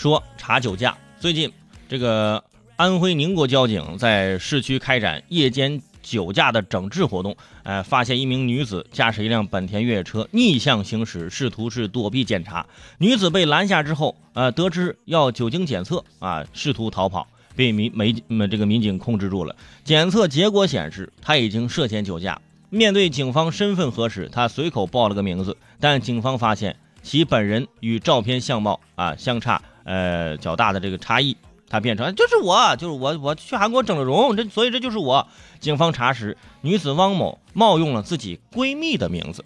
[0.00, 1.52] 说查酒驾，最近
[1.86, 2.42] 这个
[2.76, 12.64] 安徽宁国交警在市区开展夜间酒驾的整治活动，呃，发现一名女子驾驶一辆本田越野车逆向行驶，试图是躲避检查。
[12.96, 18.10] 女子被拦下之后，呃，得知要酒精检测啊，试图逃跑，被民没
[18.48, 19.54] 这个民警控制住了。
[19.84, 22.40] 检测结果显示，她已经涉嫌酒驾。
[22.70, 29.60] 面对警方身份核实，她随口报了个名字，但警方发现其本人与照片相貌啊相差。
[29.84, 31.36] 呃，较大的这个差异，
[31.68, 35.26] 他变成就是我，就是我，我去韩国整了容，这所以这就是我。
[35.58, 39.44] 警方查实，女子汪某冒用了自己闺蜜的名字，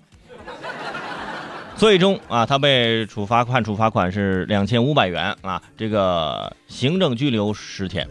[1.77, 8.09] 最终啊，她被处罚款，处罚款是两千五百元啊，这个行政拘留十天。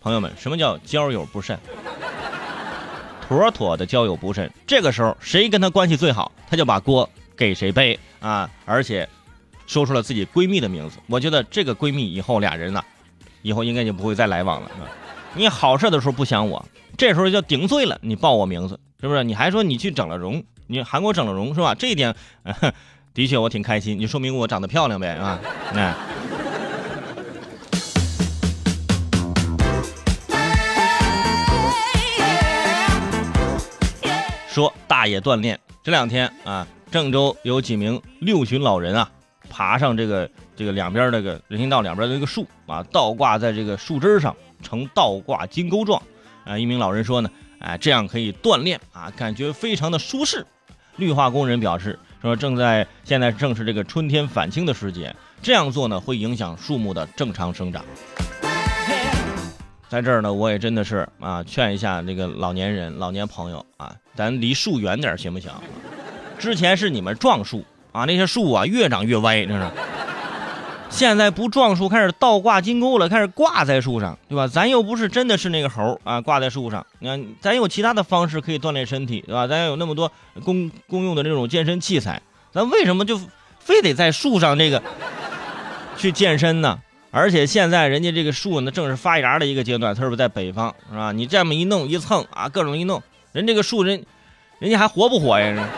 [0.00, 1.58] 朋友们，什么叫交友不慎？
[3.28, 4.50] 妥妥的交友不慎。
[4.66, 9.08] 这个时候，谁跟他关系最好，他就把锅给谁背啊，而且。
[9.70, 12.82] 说出了自己闺蜜的名字，我觉得这个闺蜜以后俩人呢，
[13.40, 14.70] 以后应该就不会再来往了。
[15.32, 16.66] 你好事的时候不想我，
[16.98, 19.22] 这时候就顶罪了，你报我名字是不是？
[19.22, 21.72] 你还说你去整了容，你韩国整了容是吧？
[21.72, 22.12] 这一点
[23.14, 25.38] 的确我挺开心，你说明我长得漂亮呗啊？
[25.72, 25.94] 那
[34.48, 39.08] 说大爷锻炼，这两天啊，郑州有几名六旬老人啊。
[39.50, 46.00] 爬上这个这个两边这个人行道两边的一个树啊，倒挂在这个树枝上，呈倒挂金钩状。
[46.46, 50.46] 啊，一名老人说呢，哎，这样可以锻炼啊，感觉非常的舒适。
[50.96, 57.84] 绿化工人表示说，正在现在正是这个春天返青的时节，这样做呢会影响树木的正常生长。
[59.88, 65.50] 在这儿呢，我也真的是啊，劝一下这个老年人、老年朋友啊，咱离树远点行不行？
[66.38, 67.64] 之前是你们撞树。
[67.92, 69.66] 啊，那些树啊越长越歪，这是。
[70.88, 74.48] 现在不撞树，开始倒挂金钩了，开始挂在树上，对吧？
[74.48, 76.84] 咱又不是真的是那个猴啊，挂在树上。
[76.98, 79.46] 你看，咱有其他的方式可以锻炼身体，对吧？
[79.46, 80.10] 咱有那么多
[80.42, 82.20] 公公用的这种健身器材，
[82.52, 83.20] 咱为什么就
[83.60, 84.82] 非得在树上这个
[85.96, 86.76] 去健身呢？
[87.12, 91.12] 而且现在人家这个树呢，正是发芽的一个阶段，特别是在北方，是吧？
[91.12, 93.00] 你这么一弄一蹭啊，各种一弄，
[93.30, 94.04] 人这个树人，
[94.58, 95.68] 人家还活不活呀？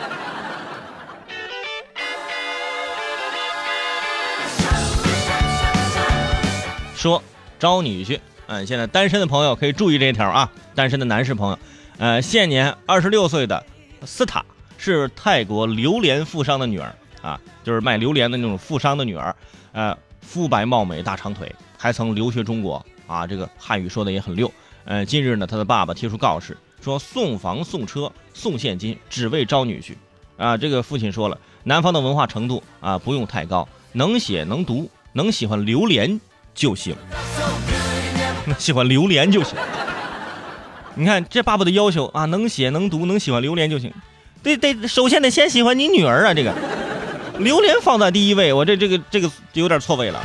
[7.03, 7.21] 说
[7.59, 10.49] 招女婿，嗯，现在单身的朋友可以注意这一条啊。
[10.73, 11.59] 单身的男士朋友，
[11.97, 13.61] 呃，现年二十六岁的
[14.05, 14.45] 斯塔
[14.77, 19.35] 是泰国榴莲富商的女儿啊，就是卖榴莲的那种富商的女儿，
[19.73, 24.49] 呃，肤白貌美，大长腿，还曾留学中国啊，这个汉语说的也很溜。
[24.85, 29.91] 呃，近日呢，他的爸爸贴出告示，说送房送车送现金，只为招女婿
[30.37, 30.55] 啊。
[30.55, 36.17] 这个父亲说了，男方的文化程度啊不用太高，能写能读，能喜欢榴莲。
[36.53, 36.95] 就行，
[38.57, 39.57] 喜欢榴莲就行。
[40.95, 43.91] 你看这爸爸的要求啊，能写能读能喜欢榴莲就行。
[44.43, 46.53] 得得，首先得先喜欢你女儿啊，这个
[47.39, 50.21] 榴莲放在第一位，我这这个这个有点错位了。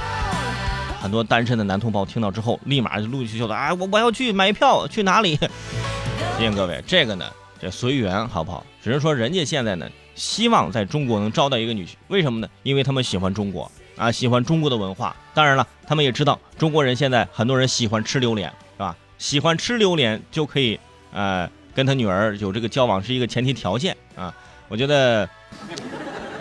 [1.00, 5.36] 很多单身的男同胞听到之后，立马就陆陆续续的啊，我我要去买票，去哪里？
[5.36, 7.24] 提醒各位，这个呢，
[7.60, 8.66] 这随缘好不好？
[8.82, 12.48] 只是说人家现在呢，希望在中国能招到一个女婿，为什么呢？
[12.64, 13.70] 因为他们喜欢中国。
[13.98, 18.96] 啊，喜欢中国的文化，当然了，他们也知道中国人现在很多人喜欢吃榴莲，是吧？
[19.18, 20.78] 喜欢吃榴莲就可以，
[21.12, 24.32] 呃，跟他女儿有这个交往是一个前提条件啊。
[24.68, 25.28] 我觉得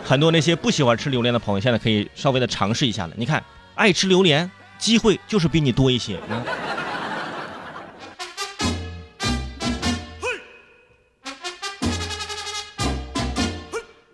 [0.04, 3.14] 很多那些不喜欢吃榴莲的朋友，现在可以稍微的尝试一下了。
[3.18, 3.44] 你看，
[3.74, 6.20] 爱吃榴莲，机会就是比你多一些。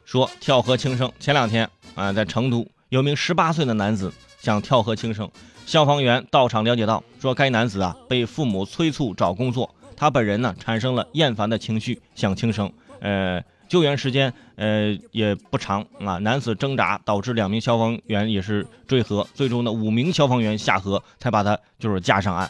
[0.05, 2.65] 说跳河轻生，前两天啊，在成都。
[2.93, 5.27] 有名十八岁的男子想跳河轻生，
[5.65, 12.71] 消防员到场了解到，说该男子啊被父母催促找工作，他本人呢产生了厌烦的情绪，想轻生。
[12.99, 22.47] 呃，救援时间呃也不长啊，男子挣扎导致两名消防员也是坠河，最终呢五名消防员下河才把他就是架上岸。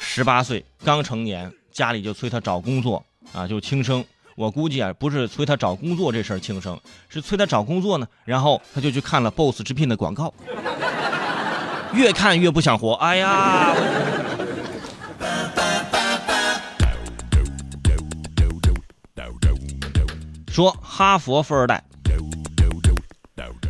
[0.00, 4.04] 十八岁刚成年，家里就催他找工作啊，就轻生。
[4.38, 8.06] 我估计啊，不是催他找工作这事儿轻生，是催他找工作呢。
[8.24, 10.32] 然后他就去看了 BOSS 直聘的广告，
[11.92, 12.92] 越看越不想活。
[12.92, 13.74] 哎呀！
[20.46, 21.82] 说哈佛富二代。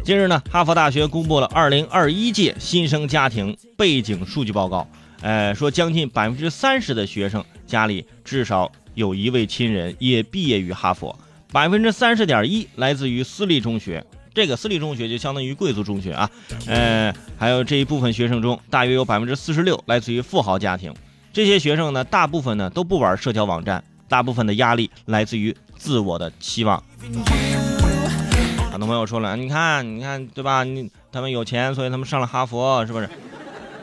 [0.05, 4.87] 近日呢，哈佛大学公布了2021届新生家庭背景数据报告。
[5.23, 8.71] 呃，说将近百分之三十的学生家里至少。
[8.99, 11.17] 有一位亲人也毕业于哈佛，
[11.53, 14.05] 百分之三十点一来自于私立中学。
[14.35, 16.29] 这个私立中学就相当于贵族中学啊。
[16.67, 20.93] 呃，还有这一部分学生中，大约有百分之四十六来自于富豪家庭。
[21.33, 26.83] 这些学生呢，大部分呢都不玩社交网站，大部分的压力来自于自我的期望。
[28.73, 30.65] 很多朋友说了，你看，你看，对吧？
[30.65, 33.09] 你他们有钱，所以他们上了哈佛，是不是？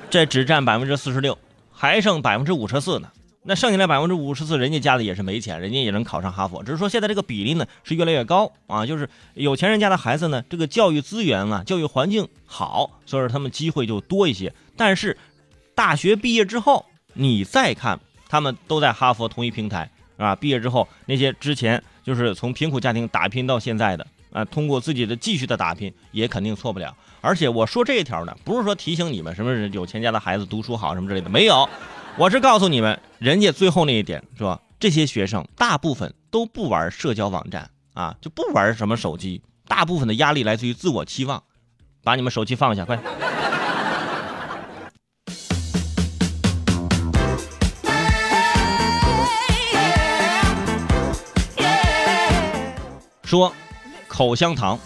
[0.09, 1.37] 这只占百分之四十六，
[1.71, 3.07] 还剩百分之五十四呢。
[3.47, 8.83] 那剩下来百分之五十四，人家家里也是没钱，人家也能考上哈佛，只是说现在这个比例呢是越来越高啊。
[8.83, 14.51] 就是有钱人家的孩子呢，这个教育资源啊，教育环境好，所以说他们机会就多一些。
[14.75, 15.15] 但是
[15.75, 16.83] 大学毕业之后，
[17.13, 20.35] 你再看，他们都在哈佛同一平台啊。
[20.35, 26.97] 毕业之后，那些之前就是从贫苦家庭打拼到现在的啊，通过自己的继续的打拼，也肯定错不了。
[27.21, 31.69] 而且我说这一条呢，不是说提醒你们什么有钱家的孩子读书好什么之类的，没有。
[32.17, 34.61] 我是告诉你们，人家最后那一点是吧？
[34.79, 41.43] 这些学生大部分都不玩社交网站啊，就不玩什么手机，大部分的压力来自于自我期望。
[42.05, 42.97] 把你们手机放下，快！
[53.25, 53.51] 说
[54.07, 54.79] 口香糖，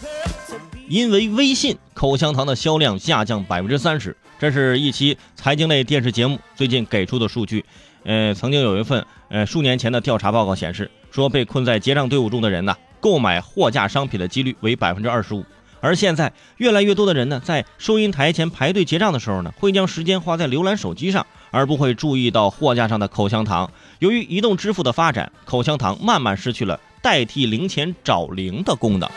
[0.88, 4.16] 因为微信口香糖的销量下降百分之三十。
[4.40, 7.66] 这是一期财经类电视节目最近给出的数据，
[8.06, 15.44] 呃，曾经有一份呃数年前的调查报告显示，说被困在结账队伍中的人呢，购买货架商品的几率为百分之二十五。
[15.82, 23.70] 而现在越来越多的人呢，在收银台前排队结账的时候呢，会将时间花在浏览手机上，而不会注意到货架上的口香糖。
[24.00, 29.10] 由于移动支付的发展，口香糖慢慢失去了代替零钱找零的功能。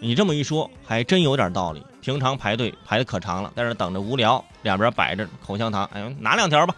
[0.00, 1.84] 你这么一说，还真有点道理。
[2.00, 6.74] 平常排队排的可长了，在这等着无聊，两边摆着口香糖，哎，拿两条吧，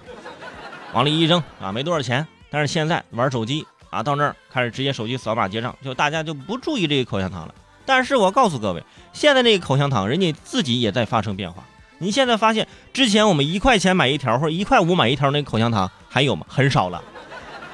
[0.92, 2.26] 往里一扔啊，没多少钱。
[2.50, 7.54] 但是现在玩手机啊，到那儿开始直接手机扫码结账，就大家就不注意这个口香糖了。
[7.84, 8.82] 但是我告诉各位，
[9.12, 11.62] 现在这个口香糖，人家自己也在发生变化。
[11.98, 16.46] 你现在发现，之前我们一块钱买一条或者一块五买一条那口香糖还有吗？
[16.48, 17.02] 很少了。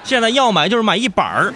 [0.02, 1.54] 现在要买就是买一板儿，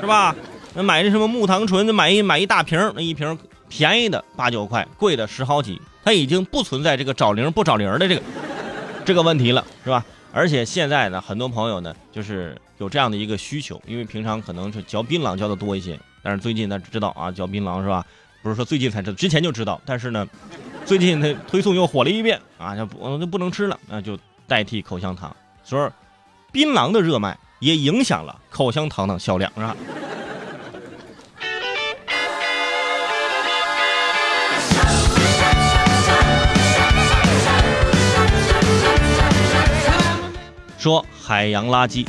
[0.00, 0.34] 是吧？
[0.74, 3.38] 那买那什么木糖醇，买一买一大瓶，那一瓶。
[3.74, 8.22] 便宜的八九块，贵的十好几，它已经不存在这个找零不找零的这个
[9.02, 10.04] 这个问题了，是吧？
[10.30, 18.04] 而且现在呢，很多朋友呢，就是有这样的一个需求，因为平常可能是嚼槟榔嚼的多一些，但是最近呢知道啊，嚼槟榔是吧？
[18.42, 20.28] 不是说最近才知道，之前就知道，但是呢，
[20.84, 22.84] 最近它推送又火了一遍啊，就
[23.18, 25.34] 就不能吃了，那就代替口香糖，
[25.64, 25.90] 所以
[26.52, 29.74] 槟榔的热卖也影响了口香糖的销量，是吧？
[40.82, 42.04] 说海洋垃圾。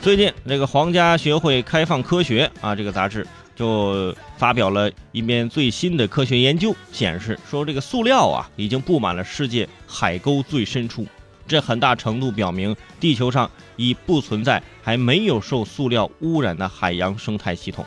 [0.00, 11.06] 最近，这个皇家学会开放科学啊，这个杂志就发表了一篇最新的科学研究，显示说这个塑料啊已经布满了世界海沟最深处，
[11.46, 17.84] 这很大程度表明地球上已不存在还没有受塑料污染的海洋生态系统。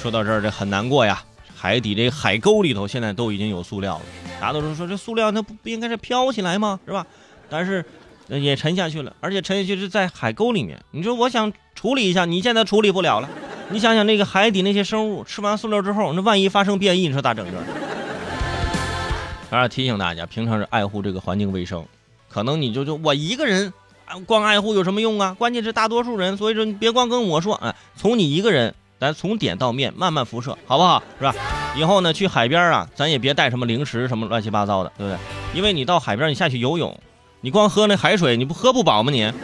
[0.00, 1.22] 说到这儿，这很难过呀，
[1.60, 4.02] 海底这海沟里头现在都已经有塑料了。
[4.40, 6.80] 大家都是说这塑料它不不应该是飘起来吗？
[6.86, 7.06] 是吧？
[7.50, 7.84] 但是
[8.28, 10.82] 也沉下去了，而且沉下去是在海沟里面。
[10.92, 13.28] 你说我想处理一下，你现在处理不了了。
[13.68, 17.44] 你想想那个海底那些生物吃完塑料之后，那万一发生变异，你说咋整？
[19.50, 21.84] 这还是提醒大家，平常是爱护这个环境卫生。
[22.30, 23.70] 可能你就就我一个人
[24.24, 25.36] 光爱护有什么用啊？
[25.38, 31.02] 关键是大多数人，所以说你别光跟我说，哎，从你一个人，咱从点到面慢慢辐射，好不好？
[31.18, 31.34] 是吧？
[31.74, 35.18] 以后呢，去海边啊，咱也别带什么零食什么乱七八糟的，对不对？
[35.54, 36.94] 因为你到海边，你下去游泳，
[37.40, 39.10] 你光喝那海水，你不喝不饱吗？
[39.10, 39.34] 你啊。